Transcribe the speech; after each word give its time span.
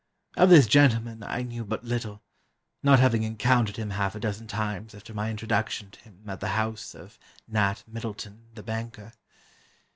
Of 0.35 0.49
this 0.49 0.65
gentleman 0.65 1.21
I 1.21 1.43
knew 1.43 1.63
but 1.63 1.83
little, 1.83 2.23
not 2.81 2.99
having 2.99 3.21
encountered 3.21 3.77
him 3.77 3.91
half 3.91 4.15
a 4.15 4.19
dozen 4.19 4.47
times 4.47 4.95
after 4.95 5.13
my 5.13 5.29
introduction 5.29 5.91
to 5.91 5.99
him 5.99 6.23
at 6.27 6.39
the 6.39 6.47
house 6.57 6.95
of 6.95 7.19
Nat 7.47 7.83
Middleton, 7.85 8.45
the 8.55 8.63
banker. 8.63 9.13